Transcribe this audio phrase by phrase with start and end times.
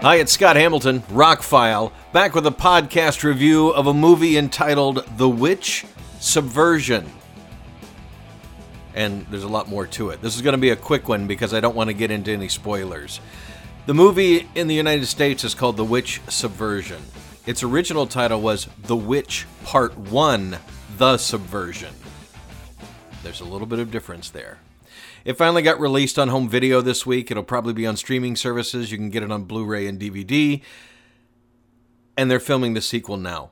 [0.00, 5.28] Hi, it's Scott Hamilton, Rockfile, back with a podcast review of a movie entitled The
[5.28, 5.84] Witch
[6.20, 7.04] Subversion.
[8.94, 10.22] And there's a lot more to it.
[10.22, 12.30] This is going to be a quick one because I don't want to get into
[12.30, 13.20] any spoilers.
[13.86, 17.02] The movie in the United States is called The Witch Subversion.
[17.44, 20.58] Its original title was The Witch Part 1
[20.96, 21.92] The Subversion.
[23.24, 24.58] There's a little bit of difference there.
[25.24, 27.30] It finally got released on home video this week.
[27.30, 28.92] It'll probably be on streaming services.
[28.92, 30.60] You can get it on Blu ray and DVD.
[32.16, 33.50] And they're filming the sequel now.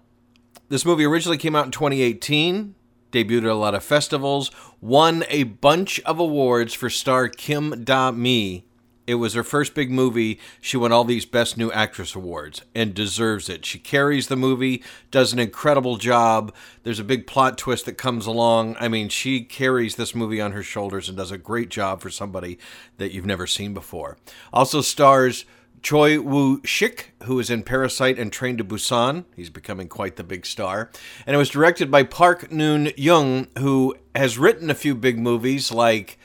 [0.69, 2.75] This movie originally came out in 2018,
[3.13, 8.11] debuted at a lot of festivals, won a bunch of awards for star Kim Da
[8.11, 8.66] Mi
[9.07, 10.41] it was her first big movie.
[10.61, 13.65] She won all these Best New Actress awards and deserves it.
[13.65, 16.55] She carries the movie, does an incredible job.
[16.83, 18.77] There's a big plot twist that comes along.
[18.81, 22.11] I mean, she carries this movie on her shoulders and does a great job for
[22.11, 22.59] somebody
[22.99, 24.19] that you've never seen before.
[24.53, 25.45] Also stars
[25.83, 29.25] Choi Woo Shik, who is in Parasite and Train to Busan.
[29.37, 30.91] He's becoming quite the big star.
[31.27, 35.71] And it was directed by Park Hoon Jung, who has written a few big movies
[35.71, 36.19] like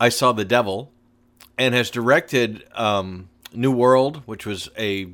[0.00, 0.92] I Saw the Devil
[1.58, 5.08] and has directed um, New World, which was a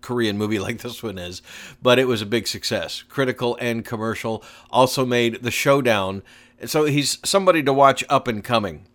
[0.00, 1.40] Korean movie like this one is,
[1.80, 4.42] but it was a big success, critical and commercial.
[4.70, 6.22] Also made The Showdown.
[6.66, 8.86] So he's somebody to watch up and coming.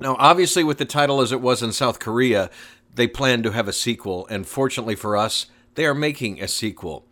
[0.00, 2.50] Now, obviously, with the title as it was in South Korea,
[2.94, 7.04] they plan to have a sequel, and fortunately for us, they are making a sequel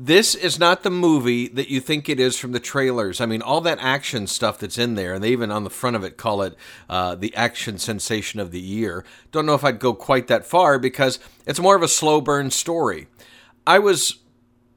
[0.00, 3.20] this is not the movie that you think it is from the trailers.
[3.20, 5.96] I mean, all that action stuff that's in there, and they even on the front
[5.96, 6.54] of it call it
[6.88, 9.04] uh, the action sensation of the year.
[9.32, 12.52] Don't know if I'd go quite that far because it's more of a slow burn
[12.52, 13.08] story.
[13.66, 14.20] I was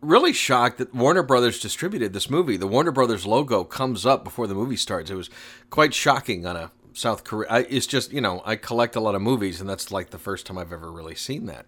[0.02, 2.58] really shocked that Warner Brothers distributed this movie.
[2.58, 5.12] The Warner Brothers logo comes up before the movie starts.
[5.12, 5.30] It was
[5.70, 7.48] quite shocking on a South Korea.
[7.48, 10.18] I, it's just, you know, I collect a lot of movies, and that's like the
[10.18, 11.68] first time I've ever really seen that.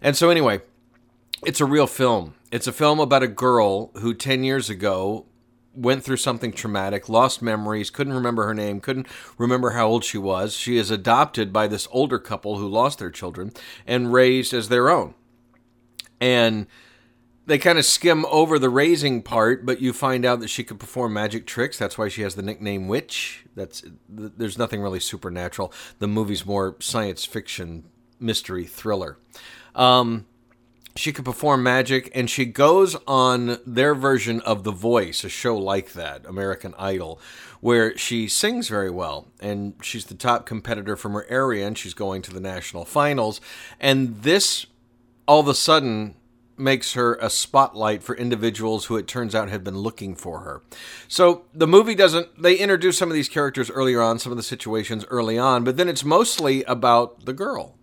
[0.00, 0.62] And so, anyway,
[1.44, 2.34] it's a real film.
[2.50, 5.26] It's a film about a girl who 10 years ago
[5.74, 9.06] went through something traumatic, lost memories, couldn't remember her name, couldn't
[9.36, 10.54] remember how old she was.
[10.54, 13.52] She is adopted by this older couple who lost their children
[13.86, 15.14] and raised as their own.
[16.18, 16.66] And
[17.44, 20.80] they kind of skim over the raising part, but you find out that she could
[20.80, 21.78] perform magic tricks.
[21.78, 23.44] That's why she has the nickname Witch.
[23.54, 25.72] That's there's nothing really supernatural.
[25.98, 27.84] The movie's more science fiction
[28.18, 29.18] mystery thriller.
[29.74, 30.26] Um,
[30.96, 35.56] she could perform magic and she goes on their version of The Voice, a show
[35.56, 37.20] like that, American Idol,
[37.60, 41.94] where she sings very well and she's the top competitor from her area and she's
[41.94, 43.40] going to the national finals.
[43.80, 44.66] And this
[45.26, 46.14] all of a sudden
[46.58, 50.62] makes her a spotlight for individuals who it turns out had been looking for her.
[51.08, 54.42] So the movie doesn't they introduce some of these characters earlier on, some of the
[54.42, 57.76] situations early on, but then it's mostly about the girl.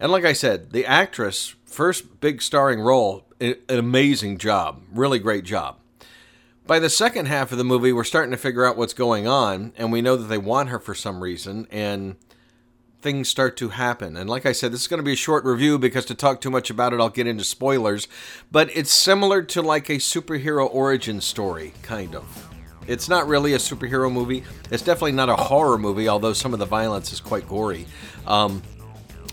[0.00, 5.42] And like I said, the actress First big starring role, an amazing job, really great
[5.42, 5.78] job.
[6.66, 9.72] By the second half of the movie, we're starting to figure out what's going on,
[9.78, 12.16] and we know that they want her for some reason, and
[13.00, 14.18] things start to happen.
[14.18, 16.42] And like I said, this is going to be a short review because to talk
[16.42, 18.06] too much about it, I'll get into spoilers.
[18.50, 22.50] But it's similar to like a superhero origin story, kind of.
[22.86, 24.44] It's not really a superhero movie.
[24.70, 27.86] It's definitely not a horror movie, although some of the violence is quite gory.
[28.26, 28.62] Um,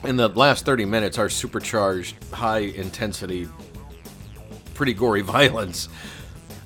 [0.04, 3.48] in the last 30 minutes are supercharged, high intensity,
[4.74, 5.90] pretty gory violence.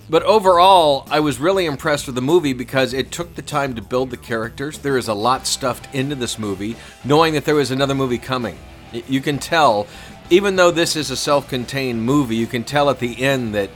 [0.10, 3.82] But overall, I was really impressed with the movie because it took the time to
[3.82, 4.78] build the characters.
[4.78, 8.58] There is a lot stuffed into this movie, knowing that there was another movie coming.
[8.92, 9.88] You can tell,
[10.30, 13.70] even though this is a self contained movie, you can tell at the end that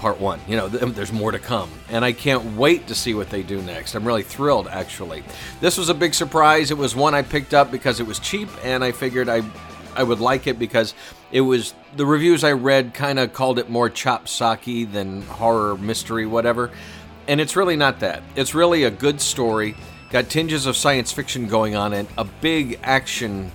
[0.00, 0.40] part one.
[0.48, 1.70] You know, um, there's more to come.
[1.90, 3.94] And I can't wait to see what they do next.
[3.94, 5.22] I'm really thrilled, actually.
[5.60, 6.70] This was a big surprise.
[6.70, 9.42] It was one I picked up because it was cheap, and I figured I.
[9.92, 10.94] I would like it because
[11.32, 15.76] it was the reviews I read kind of called it more chop socky than horror
[15.76, 16.70] mystery whatever
[17.26, 19.74] and it's really not that it's really a good story
[20.10, 23.50] got tinges of science fiction going on and a big action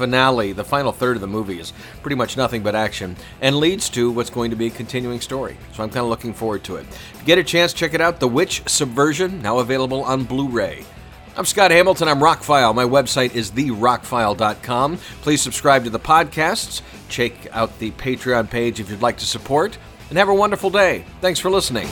[0.00, 3.90] finale, the final third of the movie, is pretty much nothing but action and leads
[3.90, 5.56] to what's going to be a continuing story.
[5.74, 6.86] So I'm kind of looking forward to it.
[7.14, 10.48] If you get a chance, check it out The Witch Subversion, now available on Blu
[10.48, 10.84] ray.
[11.36, 12.08] I'm Scott Hamilton.
[12.08, 12.74] I'm Rockfile.
[12.74, 14.96] My website is therockfile.com.
[15.22, 16.82] Please subscribe to the podcasts.
[17.08, 19.78] Check out the Patreon page if you'd like to support.
[20.08, 21.04] And have a wonderful day.
[21.20, 21.86] Thanks for listening.